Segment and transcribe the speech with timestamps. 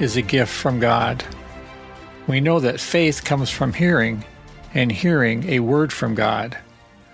[0.00, 1.22] is a gift from God.
[2.26, 4.24] We know that faith comes from hearing,
[4.72, 6.56] and hearing a word from God.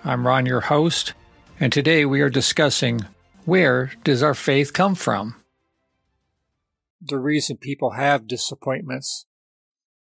[0.05, 1.13] I'm Ron, your host,
[1.59, 3.01] and today we are discussing
[3.45, 5.35] where does our faith come from?
[7.01, 9.25] The reason people have disappointments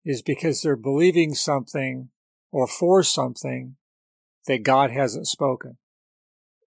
[0.05, 2.11] is because they're believing something
[2.53, 3.77] or for something
[4.47, 5.79] that God hasn't spoken.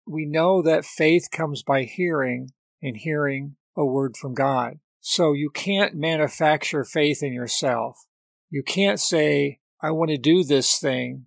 [0.07, 4.79] We know that faith comes by hearing and hearing a word from God.
[5.07, 8.07] So you can't manufacture faith in yourself.
[8.49, 11.27] You can't say, I want to do this thing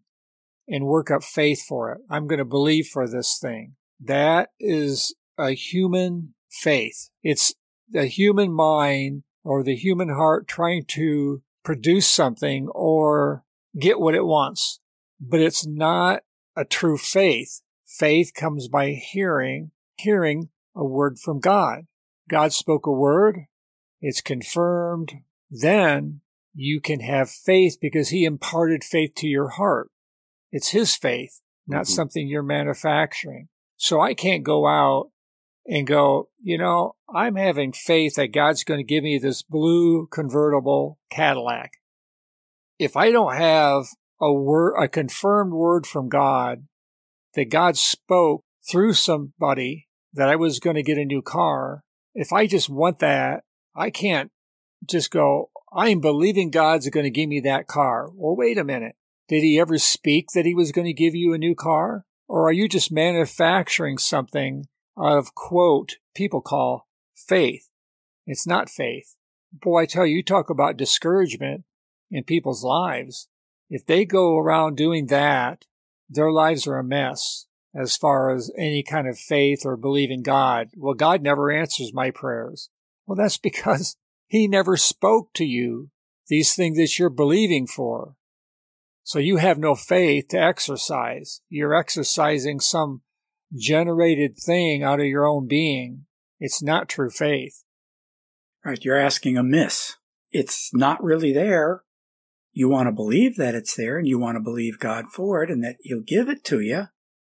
[0.67, 2.01] and work up faith for it.
[2.09, 3.75] I'm going to believe for this thing.
[4.03, 7.11] That is a human faith.
[7.21, 7.53] It's
[7.87, 13.43] the human mind or the human heart trying to produce something or
[13.79, 14.79] get what it wants.
[15.21, 16.23] But it's not
[16.55, 17.61] a true faith.
[17.85, 21.81] Faith comes by hearing, hearing a word from God.
[22.27, 23.41] God spoke a word
[24.01, 25.13] it's confirmed,
[25.49, 26.21] then
[26.53, 29.89] you can have faith because he imparted faith to your heart.
[30.51, 31.93] It's his faith, not mm-hmm.
[31.93, 33.49] something you're manufacturing.
[33.75, 35.11] So I can't go out
[35.67, 40.07] and go, you know, I'm having faith that God's going to give me this blue
[40.07, 41.73] convertible Cadillac.
[42.79, 43.85] If I don't have
[44.21, 46.67] a word, a confirmed word from God
[47.35, 51.83] that God spoke through somebody that I was going to get a new car,
[52.15, 53.43] if I just want that
[53.77, 54.31] I can't
[54.85, 58.09] just go, I'm believing God's going to give me that car.
[58.13, 58.95] Well, wait a minute.
[59.27, 62.05] Did he ever speak that he was going to give you a new car?
[62.27, 64.65] Or are you just manufacturing something
[64.97, 67.69] out of quote people call faith?
[68.25, 69.15] It's not faith.
[69.53, 71.63] Boy, I tell you, you talk about discouragement
[72.09, 73.27] in people's lives.
[73.69, 75.65] If they go around doing that,
[76.09, 80.69] their lives are a mess as far as any kind of faith or believing God.
[80.75, 82.69] Well, God never answers my prayers.
[83.07, 83.95] Well, that's because
[84.27, 85.89] he never spoke to you
[86.27, 88.15] these things that you're believing for.
[89.03, 91.39] So you have no faith to exercise.
[91.49, 93.01] You're exercising some
[93.55, 96.05] generated thing out of your own being.
[96.41, 97.63] It's not true faith.
[98.65, 98.83] Right.
[98.83, 99.95] You're asking amiss.
[100.31, 101.83] It's not really there.
[102.51, 105.49] You want to believe that it's there and you want to believe God for it
[105.49, 106.87] and that he'll give it to you.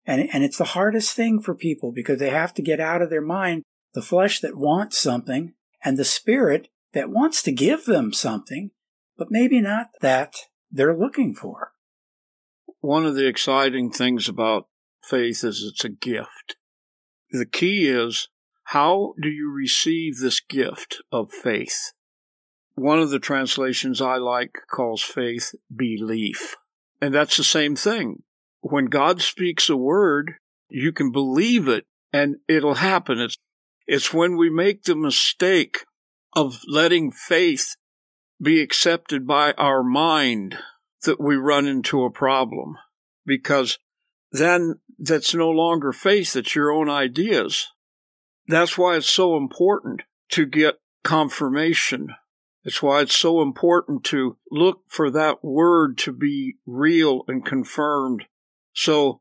[0.06, 3.10] And, and it's the hardest thing for people because they have to get out of
[3.10, 5.54] their mind the flesh that wants something
[5.84, 8.72] and the Spirit that wants to give them something,
[9.18, 10.36] but maybe not that
[10.72, 11.72] they're looking for.
[12.80, 14.68] One of the exciting things about
[15.04, 16.56] faith is it's a gift.
[17.32, 18.28] The key is
[18.66, 21.92] how do you receive this gift of faith?
[22.76, 26.56] One of the translations I like calls faith belief.
[27.02, 28.24] And that's the same thing.
[28.62, 30.34] When God speaks a word,
[30.70, 33.20] you can believe it and it'll happen.
[33.20, 33.38] It's
[33.92, 35.80] it's when we make the mistake
[36.32, 37.76] of letting faith
[38.42, 40.58] be accepted by our mind
[41.04, 42.78] that we run into a problem
[43.26, 43.80] because
[44.32, 47.68] then that's no longer faith, it's your own ideas.
[48.48, 52.16] That's why it's so important to get confirmation.
[52.64, 58.24] It's why it's so important to look for that word to be real and confirmed
[58.72, 59.20] so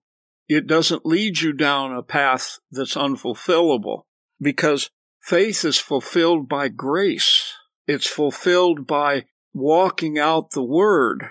[0.48, 4.02] it doesn't lead you down a path that's unfulfillable
[4.40, 4.90] because
[5.22, 7.54] faith is fulfilled by grace.
[7.86, 11.24] It's fulfilled by walking out the word.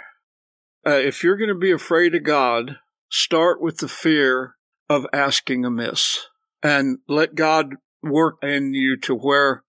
[0.85, 2.77] Uh, if you're going to be afraid of God,
[3.09, 4.55] start with the fear
[4.89, 6.27] of asking amiss
[6.63, 9.63] and let God work in you to where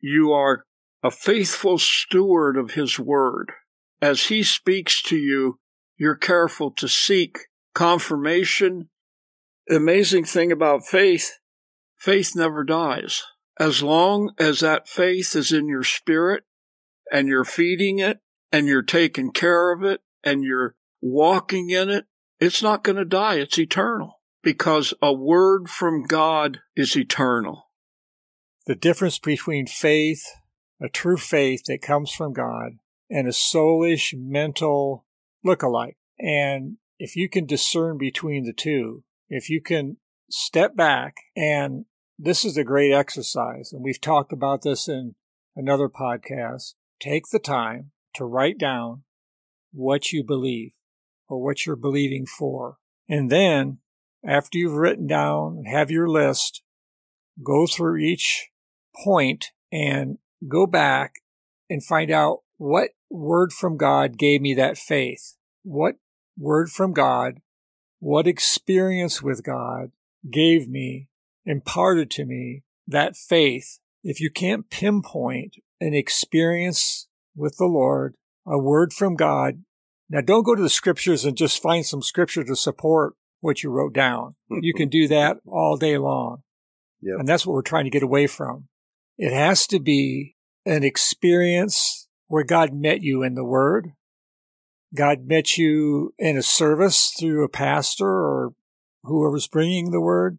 [0.00, 0.64] you are
[1.02, 3.52] a faithful steward of his word.
[4.00, 5.58] As he speaks to you,
[5.96, 7.38] you're careful to seek
[7.74, 8.88] confirmation.
[9.66, 11.38] The amazing thing about faith
[12.04, 13.22] faith never dies.
[13.58, 16.44] As long as that faith is in your spirit
[17.10, 18.18] and you're feeding it
[18.52, 22.04] and you're taking care of it and you're walking in it,
[22.38, 23.36] it's not going to die.
[23.36, 27.70] It's eternal because a word from God is eternal.
[28.66, 30.22] The difference between faith,
[30.82, 32.72] a true faith that comes from God,
[33.08, 35.06] and a soulish mental
[35.42, 35.96] look-alike.
[36.18, 39.96] And if you can discern between the two, if you can
[40.28, 41.86] step back and
[42.18, 45.14] this is a great exercise, and we've talked about this in
[45.56, 46.74] another podcast.
[47.00, 49.02] Take the time to write down
[49.72, 50.72] what you believe
[51.28, 52.76] or what you're believing for.
[53.08, 53.78] And then
[54.24, 56.62] after you've written down and have your list,
[57.42, 58.48] go through each
[59.04, 60.18] point and
[60.48, 61.14] go back
[61.68, 65.36] and find out what word from God gave me that faith.
[65.62, 65.96] What
[66.38, 67.40] word from God,
[67.98, 69.90] what experience with God
[70.30, 71.08] gave me,
[71.46, 73.78] imparted to me that faith.
[74.02, 78.14] If you can't pinpoint an experience with the Lord,
[78.46, 79.62] a word from God,
[80.10, 83.70] now don't go to the scriptures and just find some scripture to support what you
[83.70, 84.36] wrote down.
[84.48, 86.42] you can do that all day long.
[87.00, 87.20] Yep.
[87.20, 88.68] And that's what we're trying to get away from.
[89.18, 90.36] It has to be
[90.66, 93.92] an experience where God met you in the Word.
[94.94, 98.52] God met you in a service through a pastor or
[99.02, 100.38] whoever's bringing the Word.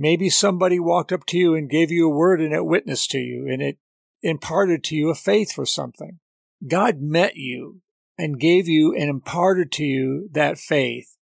[0.00, 3.18] Maybe somebody walked up to you and gave you a word and it witnessed to
[3.18, 3.78] you and it
[4.22, 6.20] imparted to you a faith for something.
[6.64, 7.80] God met you
[8.16, 11.16] and gave you and imparted to you that faith.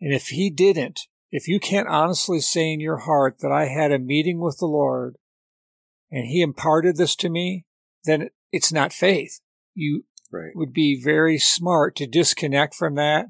[0.00, 1.00] And if he didn't,
[1.30, 4.66] if you can't honestly say in your heart that I had a meeting with the
[4.66, 5.16] Lord
[6.10, 7.66] and he imparted this to me,
[8.04, 9.40] then it's not faith.
[9.74, 10.52] You right.
[10.54, 13.26] would be very smart to disconnect from that,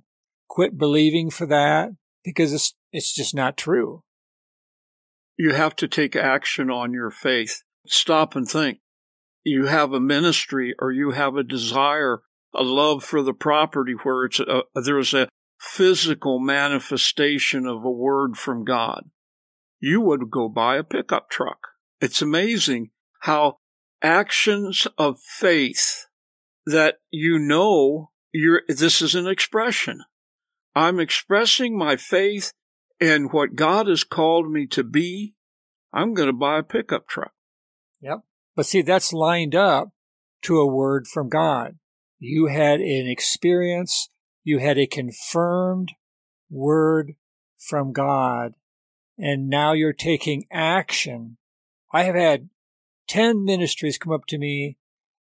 [0.46, 1.90] quit believing for that
[2.22, 4.04] because it's, it's just not true.
[5.36, 7.62] You have to take action on your faith.
[7.86, 8.78] Stop and think.
[9.44, 12.22] You have a ministry or you have a desire,
[12.54, 18.36] a love for the property where it's a, there's a physical manifestation of a word
[18.36, 19.10] from God.
[19.80, 21.68] You would go buy a pickup truck.
[22.00, 22.90] It's amazing
[23.20, 23.58] how
[24.02, 26.06] actions of faith
[26.66, 30.02] that you know you're, this is an expression.
[30.74, 32.52] I'm expressing my faith
[33.02, 35.34] in what God has called me to be.
[35.92, 37.32] I'm going to buy a pickup truck.
[38.00, 38.20] Yep.
[38.54, 39.88] But see, that's lined up
[40.42, 41.78] to a word from God.
[42.20, 44.08] You had an experience.
[44.44, 45.92] You had a confirmed
[46.48, 47.14] word
[47.58, 48.54] from God.
[49.18, 51.38] And now you're taking action.
[51.92, 52.50] I have had
[53.08, 54.76] 10 ministries come up to me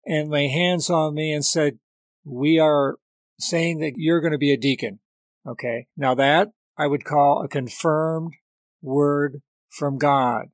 [0.04, 1.78] and lay hands on me and said,
[2.24, 2.98] we are
[3.38, 4.98] saying that you're going to be a deacon.
[5.46, 5.86] Okay.
[5.96, 6.48] Now that
[6.78, 8.34] I would call a confirmed
[8.80, 10.46] word from God.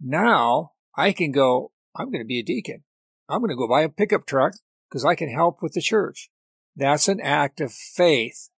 [0.00, 2.82] Now I can go, I'm going to be a deacon.
[3.28, 4.54] I'm going to go buy a pickup truck
[4.88, 6.30] because I can help with the church.
[6.74, 8.50] That's an act of faith.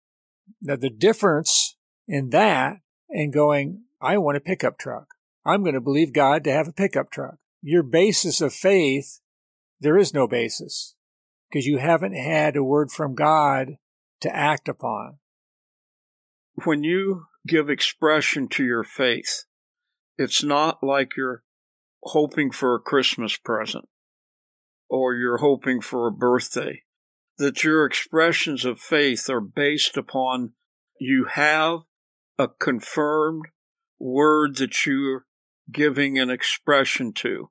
[0.62, 1.76] Now the difference
[2.06, 2.76] in that
[3.10, 5.08] and going, I want a pickup truck.
[5.44, 7.36] I'm going to believe God to have a pickup truck.
[7.62, 9.20] Your basis of faith,
[9.80, 10.94] there is no basis
[11.50, 13.76] because you haven't had a word from God
[14.20, 15.18] to act upon.
[16.64, 19.44] When you give expression to your faith,
[20.16, 21.44] it's not like you're
[22.02, 23.88] hoping for a Christmas present
[24.88, 26.82] or you're hoping for a birthday.
[27.36, 30.54] That your expressions of faith are based upon
[30.98, 31.82] you have
[32.36, 33.46] a confirmed
[34.00, 35.26] word that you're
[35.70, 37.50] giving an expression to.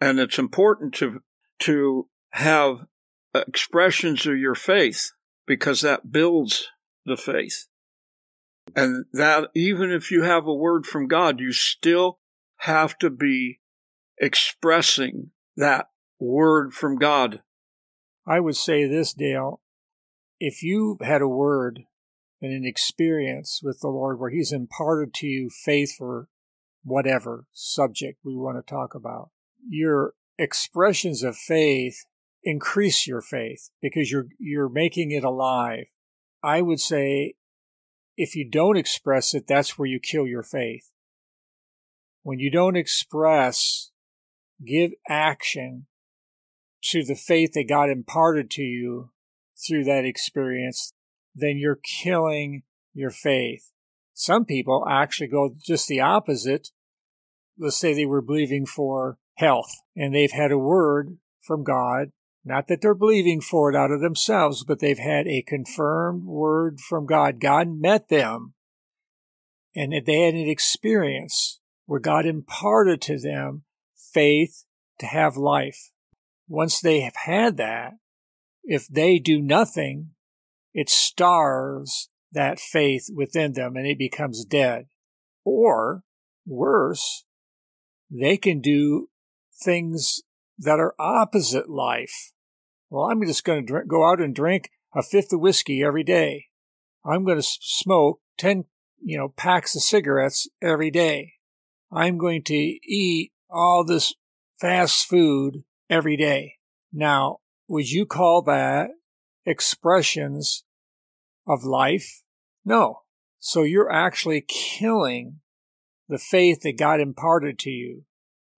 [0.00, 1.20] And it's important to,
[1.60, 2.86] to have
[3.32, 5.12] expressions of your faith
[5.46, 6.68] because that builds
[7.06, 7.68] the faith.
[8.76, 12.18] And that even if you have a word from God, you still
[12.58, 13.60] have to be
[14.18, 15.88] expressing that
[16.18, 17.42] word from God.
[18.26, 19.60] I would say this, Dale.
[20.40, 21.84] If you had a word
[22.40, 26.28] and an experience with the Lord where He's imparted to you faith for
[26.82, 29.30] whatever subject we want to talk about,
[29.68, 32.04] your expressions of faith
[32.42, 35.86] increase your faith because you're you're making it alive.
[36.42, 37.34] I would say
[38.16, 40.90] if you don't express it, that's where you kill your faith.
[42.22, 43.90] When you don't express,
[44.64, 45.86] give action
[46.84, 49.10] to the faith that God imparted to you
[49.66, 50.92] through that experience,
[51.34, 53.70] then you're killing your faith.
[54.12, 56.70] Some people actually go just the opposite.
[57.58, 62.12] Let's say they were believing for health and they've had a word from God
[62.44, 66.78] not that they're believing for it out of themselves, but they've had a confirmed word
[66.80, 67.40] from God.
[67.40, 68.54] God met them
[69.74, 73.64] and they had an experience where God imparted to them
[73.96, 74.64] faith
[74.98, 75.90] to have life.
[76.46, 77.94] Once they have had that,
[78.62, 80.10] if they do nothing,
[80.72, 84.86] it starves that faith within them and it becomes dead.
[85.44, 86.02] Or
[86.46, 87.24] worse,
[88.10, 89.08] they can do
[89.62, 90.20] things
[90.58, 92.32] that are opposite life.
[92.94, 96.46] Well, I'm just going to go out and drink a fifth of whiskey every day.
[97.04, 98.66] I'm going to smoke 10,
[99.02, 101.32] you know, packs of cigarettes every day.
[101.90, 104.14] I'm going to eat all this
[104.60, 106.54] fast food every day.
[106.92, 108.90] Now, would you call that
[109.44, 110.62] expressions
[111.48, 112.22] of life?
[112.64, 113.00] No.
[113.40, 115.40] So you're actually killing
[116.08, 118.04] the faith that God imparted to you.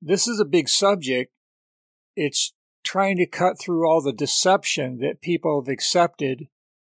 [0.02, 1.32] This is a big subject.
[2.14, 2.52] It's
[2.86, 6.46] trying to cut through all the deception that people have accepted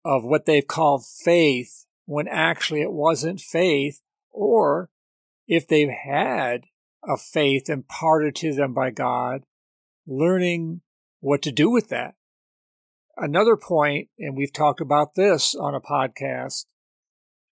[0.05, 4.89] of what they've called faith when actually it wasn't faith, or
[5.48, 6.65] if they've had
[7.03, 9.43] a faith imparted to them by God,
[10.08, 10.81] learning
[11.19, 12.15] what to do with that.
[13.17, 16.65] Another point, and we've talked about this on a podcast,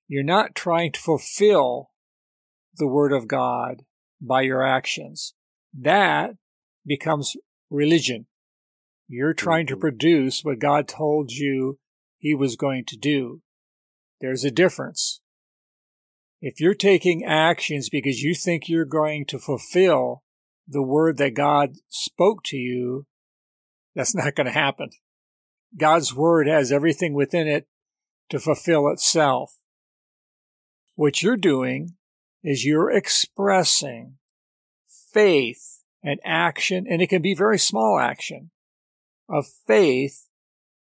[0.07, 1.89] you're not trying to fulfill
[2.77, 3.83] the Word of God
[4.21, 5.33] by your actions.
[5.77, 6.35] That
[6.85, 7.35] becomes
[7.69, 8.27] religion.
[9.07, 9.81] You're trying to mm-hmm.
[9.81, 11.79] produce what God told you
[12.17, 13.41] He was going to do.
[14.19, 15.21] There's a difference.
[16.41, 20.23] If you're taking actions because you think you're going to fulfill
[20.67, 23.05] the word that God spoke to you,
[23.95, 24.89] that's not going to happen.
[25.77, 27.67] God's word has everything within it
[28.29, 29.57] to fulfill itself.
[30.95, 31.95] What you're doing
[32.43, 34.15] is you're expressing
[35.13, 38.51] faith and action, and it can be very small action
[39.29, 40.27] of faith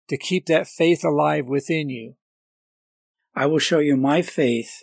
[0.08, 2.14] to keep that faith alive within you.
[3.34, 4.82] I will show you my faith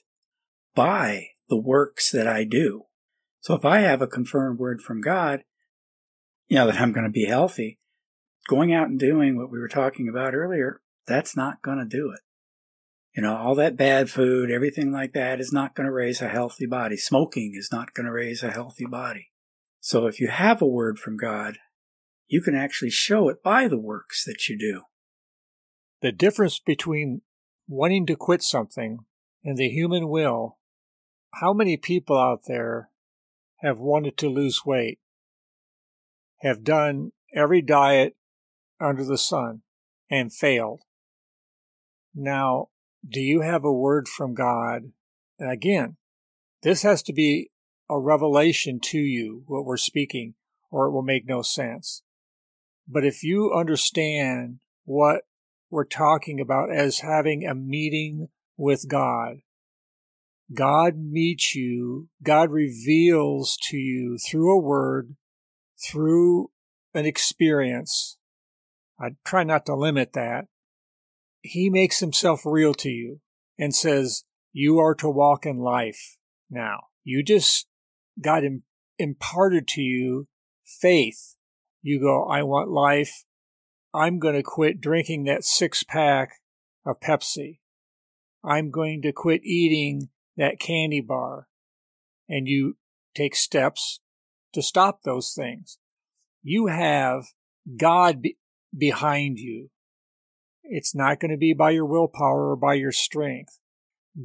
[0.73, 2.83] by the works that I do.
[3.41, 5.43] So if I have a confirmed word from God,
[6.47, 7.79] you know, that I'm going to be healthy,
[8.47, 12.11] going out and doing what we were talking about earlier, that's not going to do
[12.11, 12.21] it.
[13.15, 16.27] You know, all that bad food, everything like that is not going to raise a
[16.27, 16.97] healthy body.
[16.97, 19.31] Smoking is not going to raise a healthy body.
[19.79, 21.57] So if you have a word from God,
[22.27, 24.83] you can actually show it by the works that you do.
[26.01, 27.21] The difference between
[27.67, 28.99] wanting to quit something
[29.43, 30.57] and the human will,
[31.35, 32.89] how many people out there
[33.61, 34.99] have wanted to lose weight,
[36.41, 38.15] have done every diet
[38.79, 39.61] under the sun
[40.09, 40.81] and failed?
[42.13, 42.69] Now,
[43.07, 44.91] do you have a word from God?
[45.39, 45.97] And again,
[46.63, 47.51] this has to be
[47.89, 50.35] a revelation to you, what we're speaking,
[50.69, 52.03] or it will make no sense.
[52.87, 55.23] But if you understand what
[55.69, 59.37] we're talking about as having a meeting with God,
[60.53, 65.15] God meets you, God reveals to you through a word,
[65.85, 66.51] through
[66.93, 68.17] an experience.
[68.99, 70.47] I try not to limit that.
[71.41, 73.19] He makes himself real to you
[73.59, 76.17] and says, you are to walk in life
[76.49, 76.85] now.
[77.03, 77.67] You just
[78.21, 78.43] got
[78.97, 80.27] imparted to you
[80.65, 81.37] faith
[81.87, 83.23] you go, I want life.
[83.93, 86.33] I'm going to quit drinking that six pack
[86.85, 87.59] of Pepsi.
[88.43, 91.47] I'm going to quit eating that candy bar.
[92.27, 92.75] And you
[93.15, 94.01] take steps
[94.53, 95.77] to stop those things.
[96.43, 97.27] You have
[97.77, 98.37] God be-
[98.77, 99.69] behind you.
[100.63, 103.59] It's not going to be by your willpower or by your strength.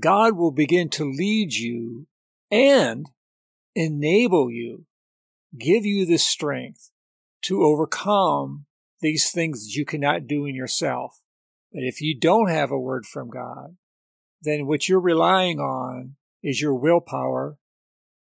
[0.00, 2.08] God will begin to lead you
[2.50, 3.06] and
[3.74, 4.86] enable you,
[5.58, 6.90] give you the strength
[7.42, 8.66] to overcome
[9.00, 11.20] these things you cannot do in yourself.
[11.72, 13.76] But if you don't have a word from God,
[14.40, 17.56] then what you're relying on is your willpower.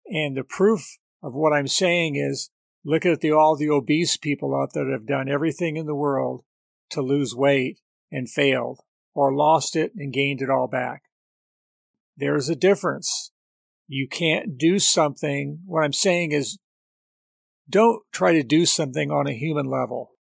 [0.06, 2.50] And the proof of what I'm saying is
[2.84, 5.96] look at the, all the obese people out there that have done everything in the
[5.96, 6.44] world
[6.91, 7.79] to lose weight
[8.12, 8.79] and failed
[9.13, 11.03] or lost it and gained it all back.
[12.18, 13.32] There's a difference.
[13.91, 15.62] You can't do something.
[15.65, 16.60] What I'm saying is
[17.67, 20.12] don't try to do something on a human level.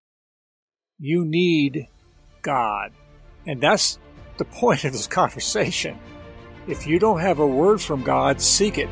[0.99, 1.87] You need
[2.41, 2.93] God.
[3.47, 3.99] And that's
[4.39, 5.99] the point of this conversation.
[6.67, 8.89] If you don't have a word from God, seek it.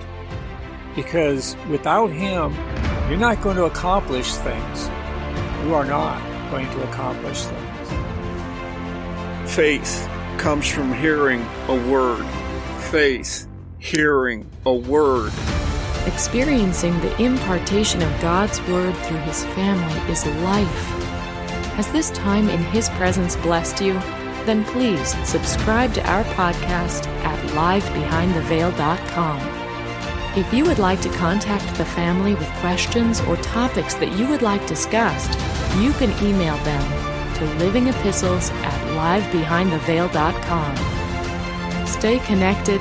[0.94, 2.52] Because without Him,
[3.08, 4.88] you're not going to accomplish things.
[5.64, 7.90] You are not going to accomplish things.
[9.50, 10.06] Faith
[10.36, 12.26] comes from hearing a word.
[12.90, 13.45] Faith,
[13.86, 15.32] hearing a word.
[16.06, 20.84] Experiencing the impartation of God's Word through His family is life.
[21.76, 23.92] Has this time in His presence blessed you?
[24.44, 29.40] Then please subscribe to our podcast at livebehindtheveil.com.
[30.36, 34.42] If you would like to contact the family with questions or topics that you would
[34.42, 35.38] like discussed,
[35.78, 36.82] you can email them
[37.34, 40.76] to livingepistles at livebehindtheveil.com.
[41.86, 42.80] Stay connected